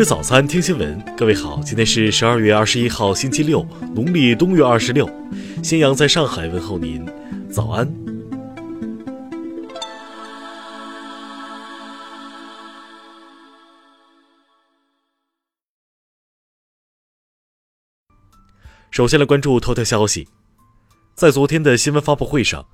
[0.00, 0.98] 吃早餐，听新闻。
[1.14, 3.62] 各位好，今天是十二月二十一号，星期六，
[3.94, 5.06] 农历冬月二十六。
[5.62, 7.06] 新阳在上海问候您，
[7.50, 7.86] 早安。
[18.90, 20.26] 首先来关注头条消息，
[21.14, 22.66] 在昨天的新闻发布会上。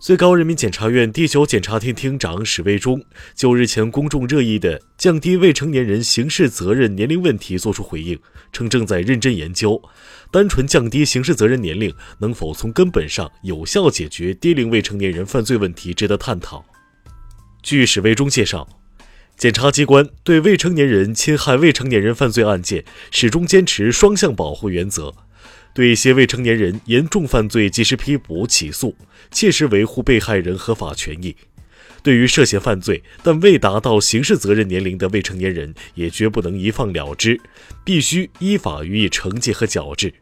[0.00, 3.04] 最高人民检察院第九检察厅厅长史卫忠
[3.34, 8.18] 就日前公众热议的降低未成年人刑事责任年龄问题作出回应，
[8.50, 9.78] 称正在认真研究，
[10.32, 16.64] 单纯降低刑事责任年龄能否从根本上有效解决低龄未成年人犯罪问题，值得探讨。
[17.62, 18.66] 据史卫忠介绍，
[19.36, 25.14] 检察机关对未成年人侵害未成年人犯罪案件始终坚持双向保护原则。
[25.72, 28.94] 对一些未成年人严重犯罪及时批捕起诉，
[29.30, 31.32] 切实维护被害人合法权益；
[32.02, 37.40] 对于涉嫌犯罪但未达到刑事责任年龄的未成年人，也绝不能一放了之，
[37.84, 40.12] 必须依法予以惩戒和矫治。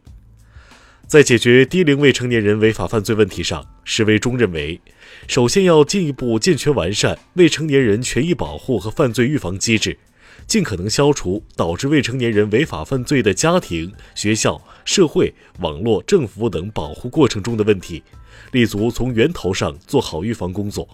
[1.06, 4.78] 在解决低龄未成年人违法犯罪问题上，史维忠认为，
[5.26, 9.96] 首先要进一步健全完善未成年人权益保护和犯罪预防机制。
[10.48, 18.02] 尽可能消除导致未成年人违法犯罪的家庭、学校、社会、网络、政府等保护过程中的问题，
[18.52, 20.88] 立足从源头上做好预防工作。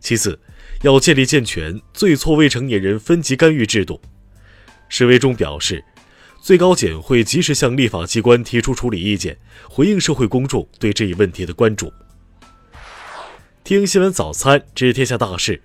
[0.00, 0.38] 其次，
[0.80, 4.00] 要建立健全罪错未成年人分级干预制度。
[4.88, 5.84] 史威忠表示，
[6.40, 9.36] 最高检会及时向立法机关提出处理意见，
[9.68, 11.92] 回应社会公众对这一问题的关注。
[13.62, 15.60] 听新闻早餐，知天下大事。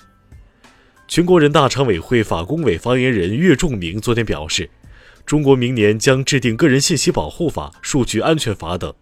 [1.10, 4.70] 全国人大常委会法工委发言人岳仲明昨天表示，
[5.26, 8.94] 中国明年将制定个人信息保护法、数据安全法等。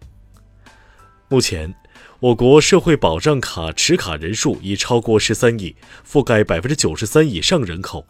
[1.28, 1.74] 目前，
[2.20, 5.76] 我国社会保障卡持卡人数已超过十三亿，
[6.10, 8.06] 覆盖百分之九十三以上人口。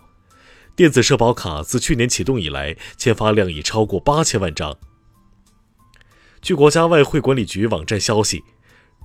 [0.77, 4.79] 电子社保卡自去年启动以来，签发量已超过八千万张。
[6.41, 8.45] 据国家外汇管理局网站消息，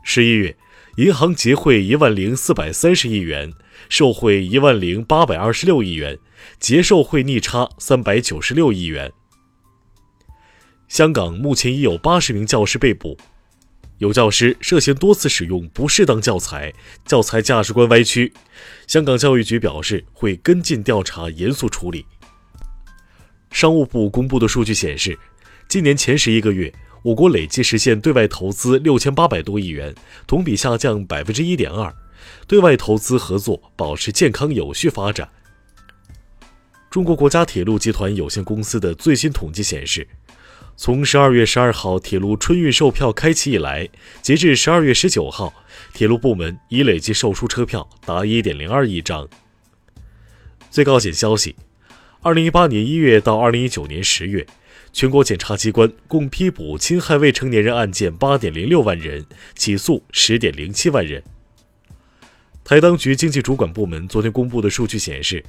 [0.03, 0.55] 十一月。
[0.97, 3.51] 银行结汇一万零四百三十亿元，
[3.89, 6.19] 受贿一万零八百二十六亿元，
[6.59, 9.11] 结受贿逆差三百九十六亿元。
[10.87, 13.17] 香港目前已有八十名教师被捕，
[13.97, 16.71] 有教师涉嫌多次使用不适当教材，
[17.07, 18.31] 教材价值观歪曲。
[18.85, 22.05] 香港教育局表示会跟进调查，严肃处理。
[23.49, 25.17] 商务部公布的数据显示，
[25.67, 26.71] 今年前十一个月。
[27.03, 29.93] 我国累计实现对外投资六千八百多亿元，
[30.25, 31.93] 同比下降百分之一点二，
[32.47, 35.27] 对外投资合作保持健康有序发展。
[36.89, 40.07] 中国国家铁路集团有限公司的最新统计显示，
[40.77, 43.89] 从十二月十二号铁路春运售票开启以来，
[44.21, 45.53] 截至十二月十九号，
[45.93, 49.27] 铁路部门已累计售出车票达一点零二亿张。
[50.71, 51.57] 最高检消息，
[52.21, 54.47] 二零一八年一月到二零一九年十月。
[54.93, 61.23] 全国检察机关共批捕侵害未成年人案件八点零六万人，起诉十点零七万人。
[62.63, 65.43] 台当局经济主管部门昨天公布的数据显示，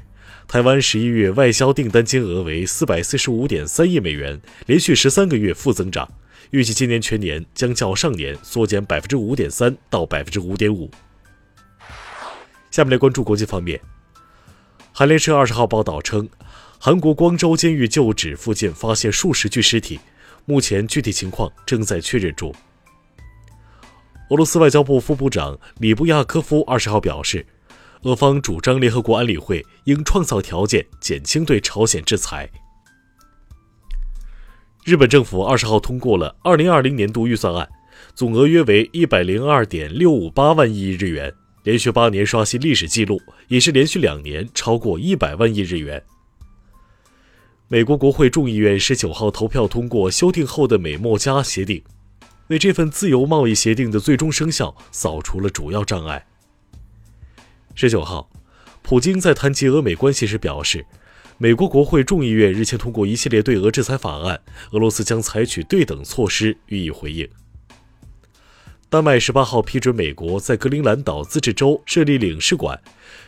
[0.49, 6.11] 台湾十一月外销订单金额为四百四十五点三亿美元，连续十三个月负增长，
[6.51, 10.91] 预计今年全年将较上年缩减百分之五点三到百分之五点五。
[12.71, 13.79] 下面来关注国际方面，
[14.91, 16.31] 韩联社二十号报道称。
[16.87, 19.99] 韩国光州监狱旧址附近发现数十具尸体，
[20.45, 22.55] 目前具体情况正在确认中。
[24.29, 27.47] 俄罗斯外交部副部长里布亚科夫二十号表示，
[28.03, 32.51] 俄方主张联合国安理会应创造条件减轻对朝鲜制裁。
[34.85, 37.67] 日本政府二十号通过了二零二零年度预算案，
[38.15, 43.19] 总额约为一百零二点六五八万亿日元，连续八年刷新历史记录，
[43.49, 46.05] 也是连续两年超过一百万亿日元。
[47.69, 51.83] 美国国会众议院十九号投票通过修订后的美墨加协定，
[52.49, 56.27] 为这份自由贸易协定的最终生效扫除了主要障碍。
[57.75, 58.31] 十九号，
[58.83, 60.85] 普京在谈及俄美关系时表示，
[61.39, 64.39] 美国国会众议院日前通过一系列对俄制裁法案，
[64.73, 67.27] 俄罗斯将采取对等措施予以回应。
[68.95, 72.81] 丹麦十八号批准美国在格陵兰岛自治州设立领事馆，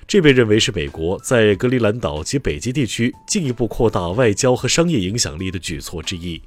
[0.06, 6.40] 这被认为是美国在格陵兰岛及北极地区进一步扩大外交和商业影响力的举措之一。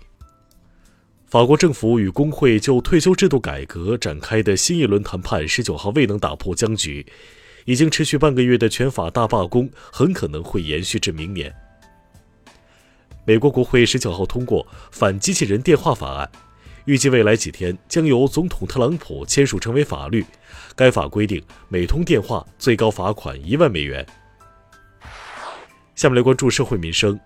[1.28, 7.06] 法国政府与工会就退休制度改革展开的新一轮谈判十九号未能打破僵局，
[7.66, 11.54] 已经持续半个月的全法大罢工很可能会延续至明年。
[13.26, 16.32] 美国国会十九号通过反机器人电话法案。
[16.90, 20.26] 预计未来几天将由总统特朗普签署成为法律。
[20.76, 24.04] 该法规定，每通电话最高罚款一万美元。
[25.94, 27.20] 下面来关注社会民生。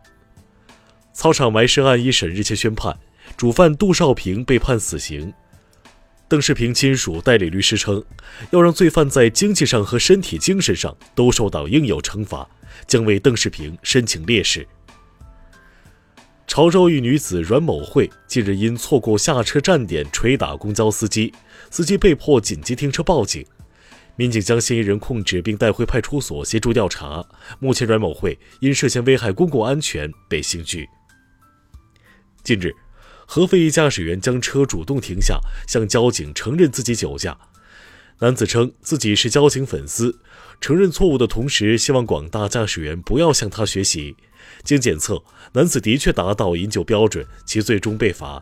[1.14, 2.94] 操场埋尸案一审日前宣判，
[3.38, 5.34] 主犯杜少平被判死刑。
[6.28, 8.04] 邓世平亲属代理律师称，
[8.52, 12.46] 要让罪犯在经济上和身体精神上都受到应有惩罚，
[12.86, 14.68] 将为邓世平申请烈士。
[16.54, 21.34] 潮州一女子阮某慧近日因错过下车站点捶打公交司机，
[21.72, 23.44] 司机被迫紧急停车报警。
[24.16, 27.26] 民警将嫌疑人控制并带回派出所协助调查。
[27.58, 30.88] 目前，阮某慧因涉嫌危害公共安全被刑拘。
[32.44, 32.72] 近日，
[33.26, 37.36] 合肥一驾驶员将车主动停下，向交警承认自己酒驾。
[38.20, 40.20] 男子称自己是交警粉丝，
[40.62, 44.16] 承认错误的同时，希望广大驾驶员不要向他学习。
[44.64, 45.22] 经检测，
[45.54, 48.42] 男子的确达到饮酒标准，其最终被罚。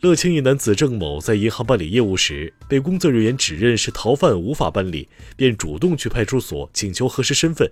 [0.00, 7.68] 乐清一男子郑某在银行办理业务时，被工作人员指认是逃犯，无法办理，便主动去派出所请求核实身份。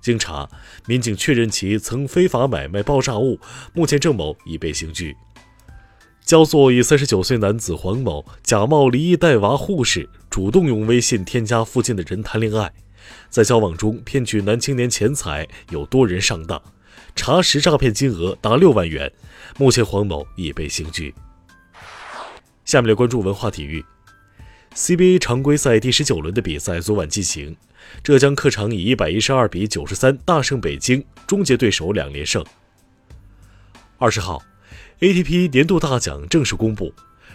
[0.00, 0.48] 经查，
[0.86, 3.40] 民警确认其曾非法买卖爆炸物。
[3.72, 5.14] 目前，郑某已被刑拘。
[6.24, 12.72] 焦作一三十九岁男子黄某假冒离异带娃护士，主动用微信添加附近的人谈恋爱，
[13.28, 16.62] 在交往中骗取男青年钱财，有多人上当，
[17.14, 19.12] 查实诈骗金额达六万元。
[19.58, 21.14] 目前，黄某已被刑拘。
[22.64, 23.84] 下面来关注文化体育。
[24.74, 27.56] CBA 常规赛第十九轮的比赛昨晚进行，
[28.02, 32.44] 浙江客场以一百一十二比九十三大胜北京，终结对手两连胜。
[33.98, 34.42] 二十号
[34.98, 36.92] ，ATP 年度大奖正式公布，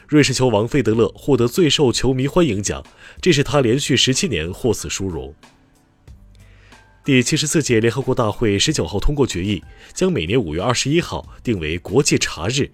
[0.08, 2.84] 瑞士球王费德勒获得最受球迷欢迎奖，
[3.22, 5.34] 这是他连续十七年获此殊荣。
[7.10, 9.64] 第七十四届联合国大会十九号通过决议，
[9.96, 12.70] 将每年五月二十一号定为国际茶日。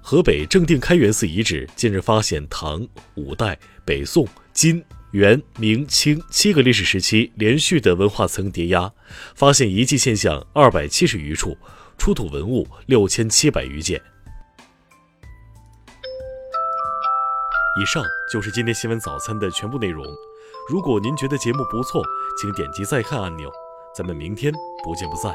[0.00, 8.92] 河北正定开元寺遗址近日发现唐、五代、北宋、金、元、明清七个历史时期连续的文化层叠压，
[9.34, 11.58] 发现遗迹现象二百七十余处，
[11.98, 14.00] 出土文物六千七百余件。
[17.80, 20.06] 以上就是今天新闻早餐的全部内容。
[20.70, 22.00] 如果您觉得节目不错，
[22.40, 23.50] 请点击再看按钮。
[23.94, 24.52] 咱们明天
[24.82, 25.34] 不见不散。